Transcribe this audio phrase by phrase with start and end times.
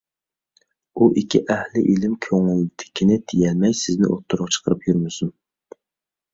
[1.01, 5.35] ئۇ ئىككى ئەھلى ئىلىم كۆڭلىدىكىنى دېيەلمەي سىزنى ئوتتۇرىغا چىقىرىپ يۈرمىسۇن.